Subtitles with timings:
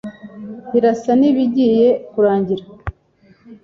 [0.71, 2.63] Birasa nibigiye kurangira